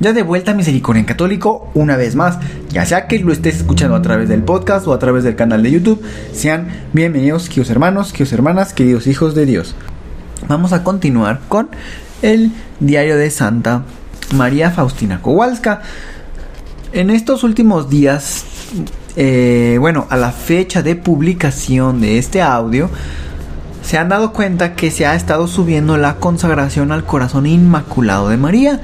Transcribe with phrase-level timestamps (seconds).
[0.00, 2.38] Ya de vuelta a Misericordia en Católico, una vez más,
[2.70, 5.60] ya sea que lo estés escuchando a través del podcast o a través del canal
[5.64, 6.00] de YouTube,
[6.32, 9.74] sean bienvenidos, queridos hermanos, queridos hermanas, queridos hijos de Dios.
[10.46, 11.68] Vamos a continuar con
[12.22, 13.82] el diario de Santa
[14.36, 15.82] María Faustina Kowalska.
[16.92, 18.44] En estos últimos días,
[19.16, 22.88] eh, bueno, a la fecha de publicación de este audio,
[23.82, 28.36] se han dado cuenta que se ha estado subiendo la consagración al corazón inmaculado de
[28.36, 28.80] María.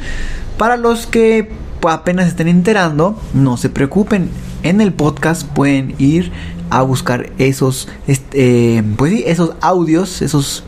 [0.59, 1.51] Para los que
[1.83, 4.31] apenas estén enterando, no se preocupen.
[4.63, 6.33] En el podcast pueden ir
[6.71, 10.65] a buscar esos, este, pues esos audios, esos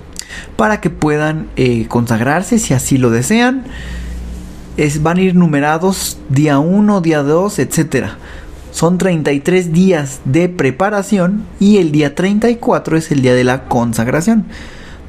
[0.56, 3.64] para que puedan eh, consagrarse si así lo desean.
[4.76, 8.08] Es, van a ir numerados día 1, día 2, etc.
[8.72, 14.44] Son 33 días de preparación y el día 34 es el día de la consagración.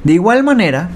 [0.03, 0.89] De igual manera,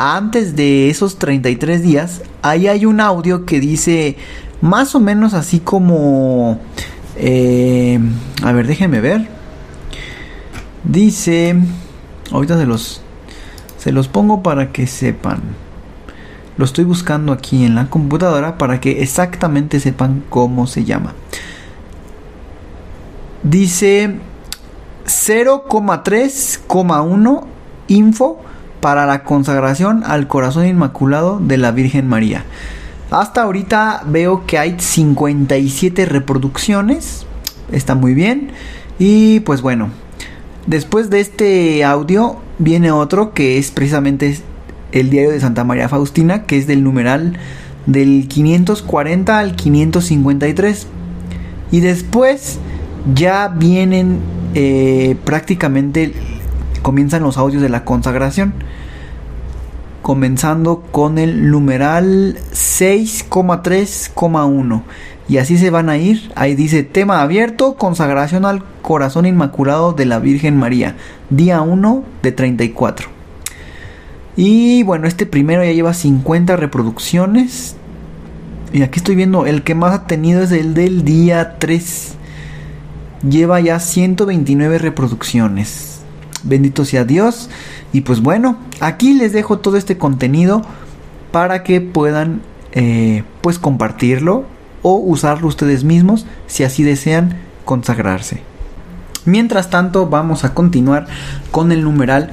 [0.00, 4.16] antes de esos 33 días, ahí hay un audio que dice
[4.62, 6.58] más o menos así como...
[7.16, 8.00] Eh,
[8.42, 9.28] a ver, déjenme ver.
[10.84, 11.54] Dice...
[12.32, 13.02] Ahorita se los...
[13.76, 15.42] Se los pongo para que sepan.
[16.56, 21.12] Lo estoy buscando aquí en la computadora para que exactamente sepan cómo se llama.
[23.42, 24.16] Dice
[25.04, 27.44] 0,3,1
[27.88, 28.40] info
[28.80, 32.44] para la consagración al corazón inmaculado de la Virgen María.
[33.10, 37.26] Hasta ahorita veo que hay 57 reproducciones.
[37.72, 38.52] Está muy bien.
[38.98, 39.88] Y pues bueno,
[40.66, 44.38] después de este audio viene otro que es precisamente
[44.92, 47.36] el diario de Santa María Faustina, que es del numeral
[47.86, 50.86] del 540 al 553.
[51.72, 52.58] Y después
[53.14, 54.20] ya vienen
[54.54, 56.12] eh, prácticamente
[56.82, 58.52] comienzan los audios de la consagración.
[60.02, 64.82] Comenzando con el numeral 6,3,1.
[65.28, 66.32] Y así se van a ir.
[66.34, 70.96] Ahí dice tema abierto, consagración al corazón inmaculado de la Virgen María.
[71.28, 73.08] Día 1 de 34.
[74.36, 77.76] Y bueno, este primero ya lleva 50 reproducciones.
[78.72, 82.14] Y aquí estoy viendo, el que más ha tenido es el del día 3.
[83.28, 85.89] Lleva ya 129 reproducciones.
[86.42, 87.50] Bendito sea Dios.
[87.92, 90.62] Y pues bueno, aquí les dejo todo este contenido
[91.32, 92.42] para que puedan
[92.72, 94.44] eh, pues compartirlo
[94.82, 98.42] o usarlo ustedes mismos si así desean consagrarse.
[99.24, 101.06] Mientras tanto vamos a continuar
[101.50, 102.30] con el numeral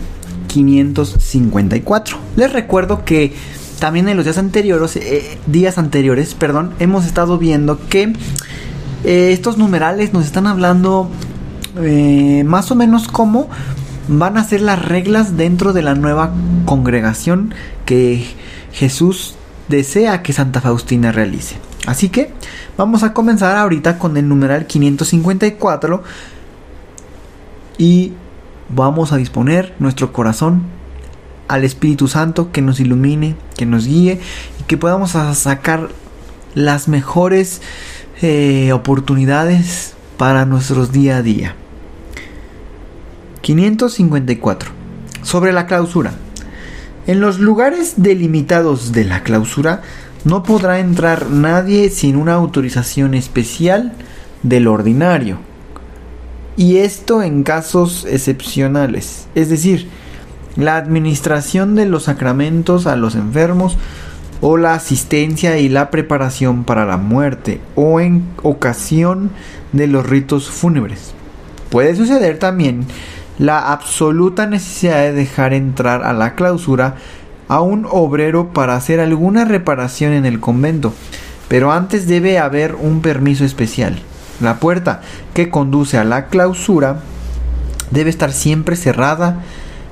[0.48, 2.18] 554.
[2.36, 3.34] Les recuerdo que
[3.80, 8.14] también en los días anteriores, eh, días anteriores, perdón, hemos estado viendo que
[9.04, 11.10] eh, estos numerales nos están hablando
[12.46, 13.50] más o menos como
[14.08, 16.32] van a ser las reglas dentro de la nueva
[16.66, 17.54] congregación
[17.86, 18.26] que
[18.72, 19.36] Jesús
[19.68, 21.58] desea que Santa Faustina realice.
[21.86, 22.34] Así que
[22.78, 26.04] vamos a comenzar ahorita con el numeral 554
[27.78, 28.14] y
[28.70, 30.64] vamos a disponer nuestro corazón
[31.48, 34.20] al Espíritu Santo que nos ilumine, que nos guíe
[34.60, 35.90] y que podamos sacar
[36.56, 37.62] las mejores
[38.22, 41.56] eh, oportunidades para nuestros día a día.
[43.48, 44.72] 554.
[45.24, 46.12] Sobre la clausura.
[47.06, 49.84] En los lugares delimitados de la clausura
[50.26, 53.94] no podrá entrar nadie sin una autorización especial
[54.44, 55.38] del ordinario.
[56.58, 59.28] Y esto en casos excepcionales.
[59.34, 59.88] Es decir,
[60.58, 63.78] la administración de los sacramentos a los enfermos
[64.42, 69.32] o la asistencia y la preparación para la muerte o en ocasión
[69.72, 71.14] de los ritos fúnebres.
[71.70, 72.86] Puede suceder también
[73.40, 76.96] la absoluta necesidad de dejar entrar a la clausura
[77.48, 80.94] a un obrero para hacer alguna reparación en el convento,
[81.48, 84.00] pero antes debe haber un permiso especial.
[84.42, 85.02] La puerta
[85.34, 87.00] que conduce a la clausura
[87.92, 89.40] debe estar siempre cerrada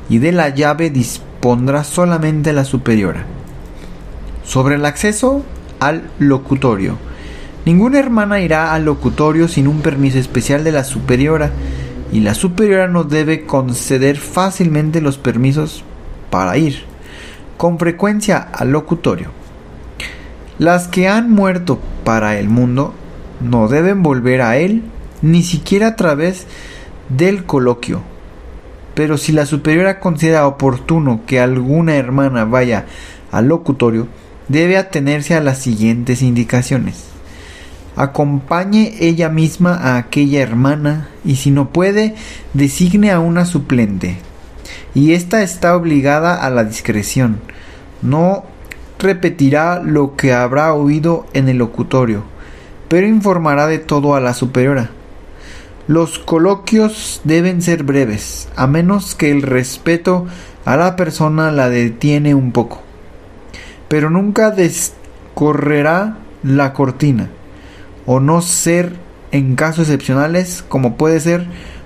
[0.10, 3.26] y de la llave dispondrá solamente la superiora.
[4.44, 5.44] Sobre el acceso
[5.80, 6.98] al locutorio.
[7.66, 11.52] Ninguna hermana irá al locutorio sin un permiso especial de la superiora
[12.12, 15.84] y la superiora no debe conceder fácilmente los permisos
[16.30, 16.84] para ir
[17.58, 19.30] con frecuencia al locutorio.
[20.60, 22.94] Las que han muerto para el mundo
[23.42, 24.84] no deben volver a él
[25.22, 26.48] ni siquiera a través
[27.10, 28.02] del coloquio.
[28.94, 32.86] Pero si la superiora considera oportuno que alguna hermana vaya
[33.32, 34.08] al locutorio,
[34.48, 37.15] debe atenerse a las siguientes indicaciones.
[37.96, 42.16] Acompañe ella misma a aquella hermana y si no puede,
[42.54, 44.18] designe a una suplente.
[44.94, 47.40] Y ésta está obligada a la discreción.
[48.02, 48.44] No
[49.00, 52.24] repetirá lo que habrá oído en el locutorio,
[52.88, 54.90] pero informará de todo a la superiora.
[55.88, 60.26] Los coloquios deben ser breves, a menos que el respeto
[60.66, 62.82] a la persona la detiene un poco.
[63.88, 67.30] Pero nunca descorrerá la cortina,
[68.06, 68.94] o no ser
[69.32, 71.46] en casos excepcionales, como puede ser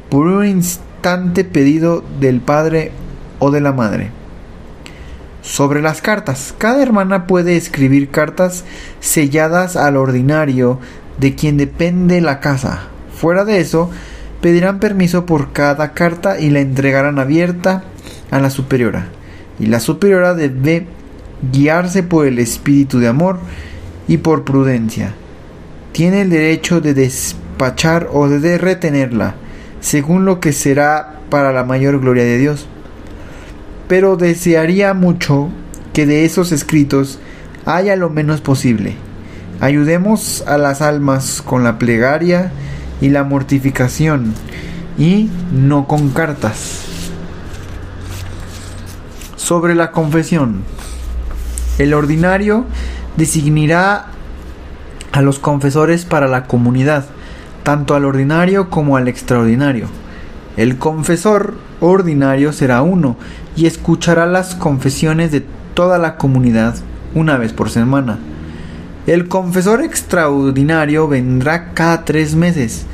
[0.10, 2.92] por un instante pedido del padre
[3.40, 4.12] o de la madre.
[5.42, 8.66] Sobre las cartas, cada hermana puede escribir cartas
[9.00, 10.80] selladas al ordinario
[11.18, 12.84] de quien depende la casa.
[13.16, 13.90] Fuera de eso,
[14.42, 17.84] pedirán permiso por cada carta y la entregarán abierta
[18.32, 19.08] a la superiora.
[19.60, 20.88] Y la superiora debe
[21.52, 23.40] guiarse por el espíritu de amor
[24.08, 25.14] y por prudencia.
[25.92, 29.36] Tiene el derecho de despachar o de retenerla,
[29.82, 32.68] según lo que será para la mayor gloria de Dios
[33.90, 35.50] pero desearía mucho
[35.94, 37.18] que de esos escritos
[37.66, 38.96] haya lo menos posible.
[39.60, 42.52] Ayudemos a las almas con la plegaria
[43.02, 44.36] y la mortificación
[45.00, 46.84] y no con cartas.
[49.36, 50.62] Sobre la confesión.
[51.80, 52.66] El ordinario
[53.18, 54.12] designará
[55.12, 57.06] a los confesores para la comunidad,
[57.64, 59.88] tanto al ordinario como al extraordinario.
[60.58, 63.16] El confesor ordinario será uno
[63.56, 66.76] y escuchará las confesiones de toda la comunidad
[67.16, 68.20] una vez por semana.
[69.08, 72.86] El confesor extraordinario vendrá cada tres meses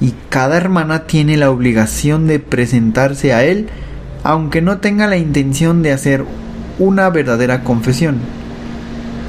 [0.00, 3.68] y cada hermana tiene la obligación de presentarse a él
[4.24, 6.24] aunque no tenga la intención de hacer
[6.78, 8.18] una verdadera confesión.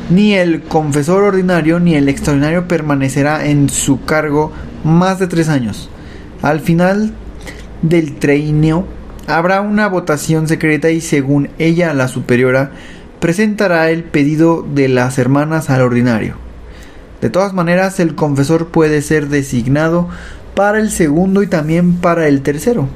[0.09, 4.51] Ni el confesor ordinario ni el extraordinario permanecerá en su cargo
[4.83, 5.89] más de tres años.
[6.41, 7.13] Al final
[7.83, 8.85] del treinio
[9.27, 12.71] habrá una votación secreta y según ella la superiora
[13.19, 16.35] presentará el pedido de las hermanas al ordinario.
[17.21, 20.07] De todas maneras, el confesor puede ser designado
[20.55, 22.87] para el segundo y también para el tercero.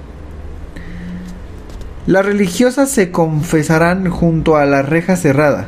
[2.07, 5.67] Las religiosas se confesarán junto a la reja cerrada.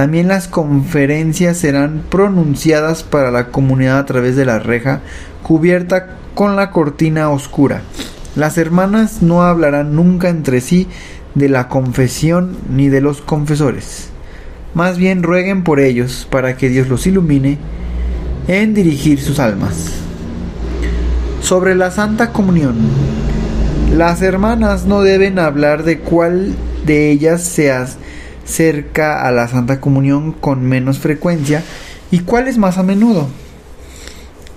[0.00, 5.02] También las conferencias serán pronunciadas para la comunidad a través de la reja
[5.42, 7.82] cubierta con la cortina oscura.
[8.34, 10.88] Las hermanas no hablarán nunca entre sí
[11.34, 14.08] de la confesión ni de los confesores.
[14.72, 17.58] Más bien rueguen por ellos para que Dios los ilumine
[18.48, 19.92] en dirigir sus almas.
[21.42, 22.76] Sobre la Santa Comunión.
[23.94, 26.54] Las hermanas no deben hablar de cuál
[26.86, 27.70] de ellas se
[28.50, 31.62] acerca a la Santa Comunión con menos frecuencia
[32.10, 33.28] y cuál es más a menudo.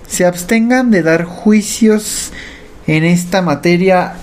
[0.08, 2.32] Se abstengan de dar juicios
[2.88, 4.14] en esta materia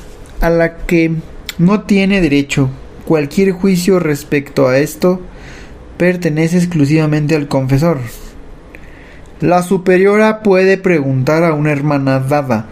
[0.41, 1.15] a la que
[1.57, 2.69] no tiene derecho.
[3.05, 5.21] Cualquier juicio respecto a esto
[5.95, 7.99] pertenece exclusivamente al confesor.
[9.39, 12.67] La superiora puede preguntar a una hermana dada,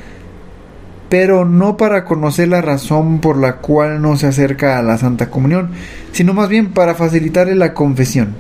[1.10, 5.30] pero no para conocer la razón por la cual no se acerca a la Santa
[5.30, 5.72] Comunión,
[6.12, 8.36] sino más bien para facilitarle la confesión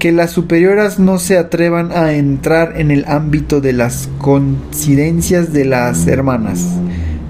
[0.00, 5.66] que las superioras no se atrevan a entrar en el ámbito de las coincidencias de
[5.66, 6.66] las hermanas.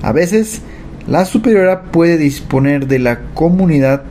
[0.02, 0.62] A veces,
[1.08, 4.04] la superiora puede disponer de la comunidad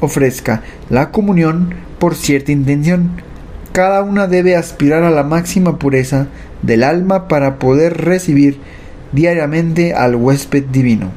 [0.00, 3.12] ofrezca la comunión por cierta intención.
[3.72, 6.26] Cada una debe aspirar a la máxima pureza
[6.62, 8.58] del alma para poder recibir
[9.12, 11.10] diariamente al huésped divino.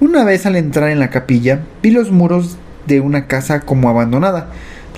[0.00, 2.56] Una vez al entrar en la capilla, vi los muros
[2.86, 4.48] de una casa como abandonada.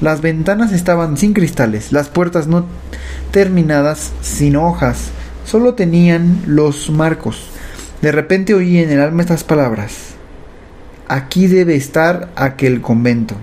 [0.01, 2.67] Las ventanas estaban sin cristales, las puertas no
[3.31, 5.11] terminadas, sin hojas,
[5.45, 7.49] solo tenían los marcos.
[8.03, 10.15] De repente oí en el alma estas palabras.
[11.09, 13.35] Aquí debe estar aquel convento.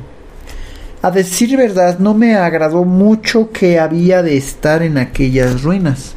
[1.01, 6.15] A decir verdad, no me agradó mucho que había de estar en aquellas ruinas.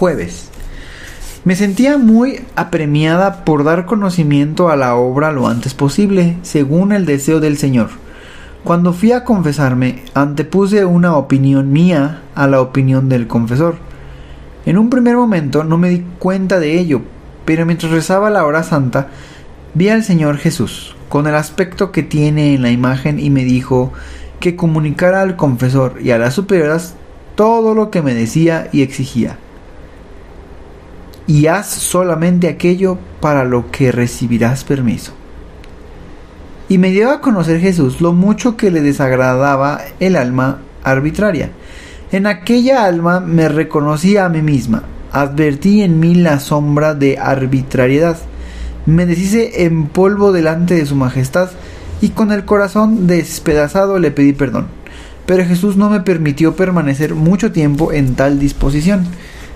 [0.00, 0.48] Jueves.
[1.44, 7.04] Me sentía muy apremiada por dar conocimiento a la obra lo antes posible, según el
[7.04, 7.90] deseo del Señor.
[8.64, 13.76] Cuando fui a confesarme, antepuse una opinión mía a la opinión del confesor.
[14.64, 17.02] En un primer momento no me di cuenta de ello,
[17.44, 19.08] pero mientras rezaba la hora santa,
[19.74, 23.92] vi al Señor Jesús con el aspecto que tiene en la imagen y me dijo
[24.40, 26.94] que comunicara al confesor y a las superioras
[27.34, 29.36] todo lo que me decía y exigía.
[31.30, 35.12] Y haz solamente aquello para lo que recibirás permiso.
[36.68, 41.52] Y me dio a conocer Jesús lo mucho que le desagradaba el alma arbitraria.
[42.10, 44.82] En aquella alma me reconocí a mí misma,
[45.12, 48.18] advertí en mí la sombra de arbitrariedad,
[48.86, 51.50] me deshice en polvo delante de su majestad
[52.00, 54.66] y con el corazón despedazado le pedí perdón.
[55.26, 59.06] Pero Jesús no me permitió permanecer mucho tiempo en tal disposición,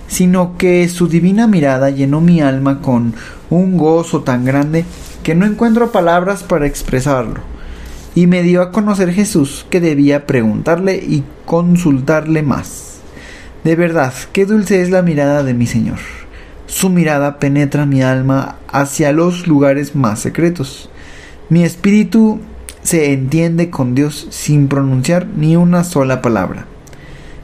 [0.07, 3.13] sino que su divina mirada llenó mi alma con
[3.49, 4.85] un gozo tan grande
[5.23, 7.55] que no encuentro palabras para expresarlo
[8.15, 13.01] y me dio a conocer Jesús que debía preguntarle y consultarle más.
[13.63, 15.99] De verdad, qué dulce es la mirada de mi Señor.
[16.65, 20.89] Su mirada penetra mi alma hacia los lugares más secretos.
[21.49, 22.39] Mi espíritu
[22.83, 26.65] se entiende con Dios sin pronunciar ni una sola palabra.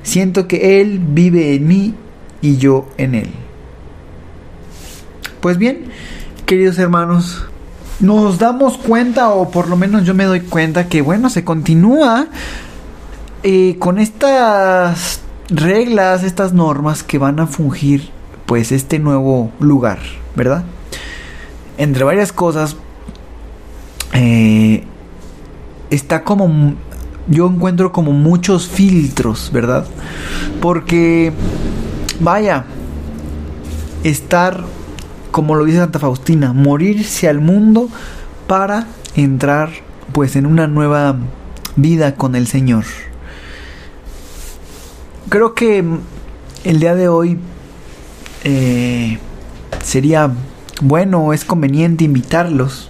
[0.03, 1.94] Siento que Él vive en mí
[2.42, 3.32] y yo en Él.
[5.40, 5.86] Pues bien,
[6.46, 7.46] queridos hermanos,
[8.00, 12.28] nos damos cuenta, o por lo menos yo me doy cuenta, que bueno, se continúa
[13.44, 18.10] eh, con estas reglas, estas normas que van a fungir
[18.46, 20.00] pues este nuevo lugar,
[20.36, 20.64] ¿verdad?
[21.78, 22.76] Entre varias cosas,
[24.14, 24.84] eh,
[25.90, 26.76] está como,
[27.28, 29.86] yo encuentro como muchos filtros, ¿verdad?
[30.62, 31.32] Porque,
[32.22, 32.66] vaya,
[34.04, 34.63] estar
[35.32, 37.90] como lo dice Santa Faustina, morirse al mundo
[38.48, 39.70] para entrar
[40.12, 41.16] pues en una nueva
[41.75, 42.84] vida con el Señor.
[45.30, 45.86] Creo que
[46.66, 47.40] el día de hoy
[48.44, 49.18] eh,
[49.82, 50.32] sería
[50.82, 52.90] bueno, es conveniente invitarlos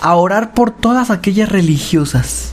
[0.00, 2.52] a orar por todas aquellas religiosas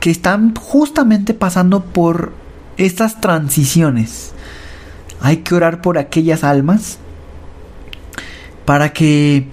[0.00, 2.32] que están justamente pasando por
[2.78, 4.32] estas transiciones.
[5.20, 6.98] Hay que orar por aquellas almas
[8.64, 9.46] para que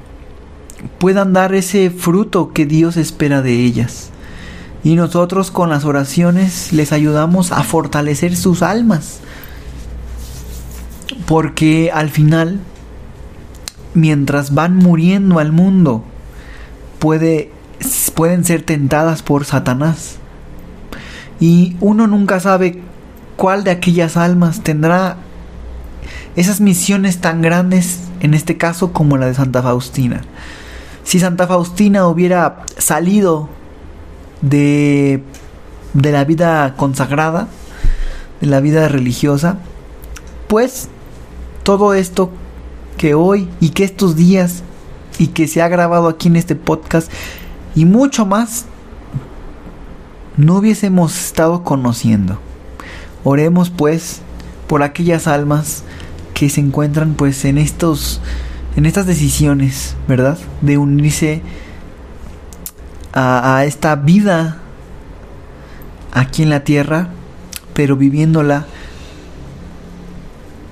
[1.00, 4.10] puedan dar ese fruto que Dios espera de ellas.
[4.84, 9.20] Y nosotros con las oraciones les ayudamos a fortalecer sus almas.
[11.26, 12.60] Porque al final,
[13.96, 16.04] mientras van muriendo al mundo,
[17.00, 17.52] puede,
[18.14, 20.18] pueden ser tentadas por Satanás.
[21.40, 22.82] Y uno nunca sabe
[23.36, 25.18] cuál de aquellas almas tendrá
[26.36, 30.22] esas misiones tan grandes en este caso como la de Santa Faustina.
[31.04, 33.50] Si Santa Faustina hubiera salido
[34.42, 35.24] de,
[35.94, 37.48] de la vida consagrada,
[38.42, 39.60] de la vida religiosa,
[40.48, 40.90] pues
[41.64, 42.32] todo esto
[42.98, 44.64] que hoy y que estos días
[45.18, 47.12] y que se ha grabado aquí en este podcast
[47.76, 48.66] y mucho más
[50.38, 52.40] no hubiésemos estado conociendo.
[53.26, 54.22] Oremos pues
[54.68, 55.84] por aquellas almas
[56.36, 58.22] que se encuentran pues en estos
[58.76, 60.38] en estas decisiones, ¿verdad?
[60.62, 61.42] De unirse
[63.14, 64.58] a, esta vida
[66.14, 67.10] aquí en la tierra,
[67.74, 68.68] pero viviéndola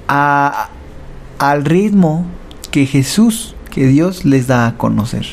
[0.08, 2.26] al ritmo
[2.70, 5.26] que Jesús, que Dios les da a conocer.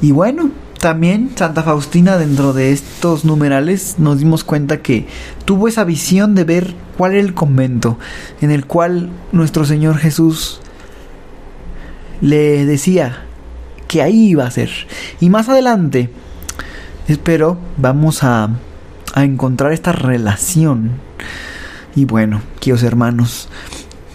[0.00, 0.50] Y bueno,
[0.82, 5.06] también Santa Faustina dentro de estos numerales nos dimos cuenta que
[5.44, 8.00] tuvo esa visión de ver cuál era el convento
[8.40, 10.60] en el cual nuestro Señor Jesús
[12.20, 13.22] le decía
[13.86, 14.70] que ahí iba a ser.
[15.20, 16.10] Y más adelante,
[17.06, 18.48] espero, vamos a,
[19.14, 20.90] a encontrar esta relación.
[21.94, 23.48] Y bueno, queridos hermanos,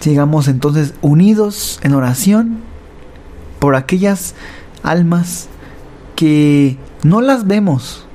[0.02, 2.58] sigamos entonces unidos en oración
[3.60, 4.36] por aquellas
[4.84, 5.48] almas
[6.18, 8.08] que no las vemos,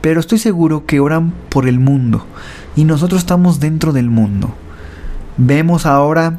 [0.00, 2.24] pero estoy seguro que oran por el mundo
[2.76, 4.54] y nosotros estamos dentro del mundo.
[5.36, 6.38] Vemos ahora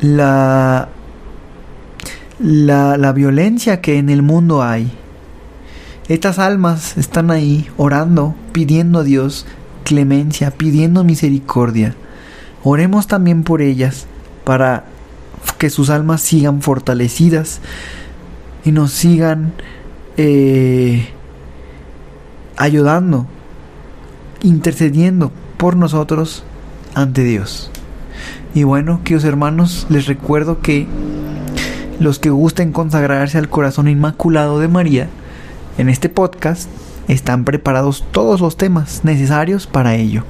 [0.00, 0.88] la,
[2.38, 4.90] la, la violencia que en el mundo hay.
[6.08, 9.46] Estas almas están ahí orando, pidiendo a Dios
[9.84, 11.94] clemencia, pidiendo misericordia.
[12.62, 14.06] Oremos también por ellas
[14.44, 14.86] para
[15.58, 17.60] que sus almas sigan fortalecidas
[18.64, 19.52] y nos sigan
[20.16, 21.08] eh,
[22.56, 23.26] ayudando,
[24.42, 26.44] intercediendo por nosotros
[26.94, 27.70] ante Dios.
[28.54, 30.86] Y bueno, queridos hermanos, les recuerdo que
[32.00, 35.08] los que gusten consagrarse al corazón inmaculado de María,
[35.76, 36.68] en este podcast
[37.08, 40.24] están preparados todos los temas necesarios para ello.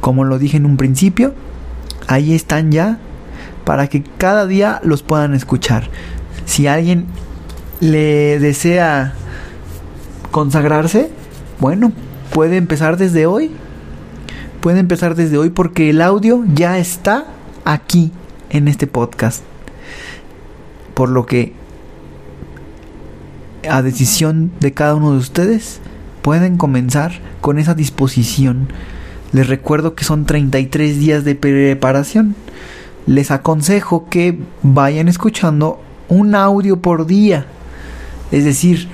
[0.00, 1.34] Como lo dije en un principio,
[2.08, 2.98] ahí están ya
[3.64, 5.90] para que cada día los puedan escuchar.
[6.44, 7.06] Si alguien
[7.80, 9.14] le desea
[10.30, 11.10] consagrarse,
[11.58, 11.92] bueno,
[12.32, 13.50] puede empezar desde hoy.
[14.60, 17.26] Puede empezar desde hoy porque el audio ya está
[17.64, 18.12] aquí
[18.50, 19.42] en este podcast.
[20.94, 21.54] Por lo que
[23.68, 25.80] a decisión de cada uno de ustedes
[26.22, 28.68] pueden comenzar con esa disposición.
[29.32, 32.34] Les recuerdo que son 33 días de preparación.
[33.06, 35.80] Les aconsejo que vayan escuchando
[36.10, 37.46] un audio por día.
[38.30, 38.88] Es decir,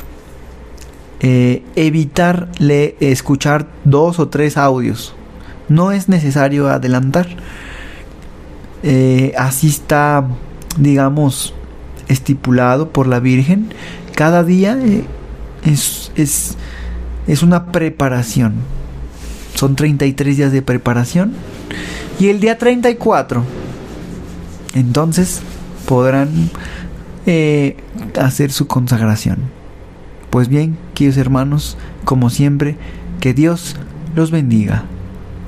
[1.21, 2.49] eh, evitar
[3.01, 5.15] escuchar dos o tres audios.
[5.69, 7.27] No es necesario adelantar.
[8.83, 10.29] Eh, así está,
[10.79, 11.55] digamos,
[12.07, 13.71] estipulado por la Virgen.
[14.15, 15.05] Cada día eh,
[15.65, 16.57] es, es,
[17.27, 18.55] es una preparación.
[19.55, 21.33] Son 33 días de preparación.
[22.21, 23.43] Y el día 34,
[24.75, 25.41] entonces
[25.87, 26.51] podrán
[27.26, 27.76] eh,
[28.18, 29.38] hacer su consagración.
[30.30, 32.76] Pues bien, queridos hermanos, como siempre,
[33.21, 33.76] que Dios
[34.14, 34.85] los bendiga.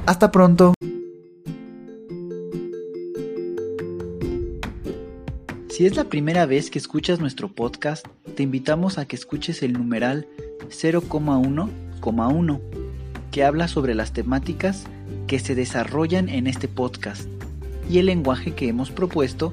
[0.06, 0.74] Hasta pronto.
[5.68, 8.04] Si es la primera vez que escuchas nuestro podcast,
[8.34, 10.26] te invitamos a que escuches el numeral
[10.70, 12.60] 0,1,1,
[13.30, 14.86] que habla sobre las temáticas
[15.28, 17.28] que se desarrollan en este podcast
[17.88, 19.52] y el lenguaje que hemos propuesto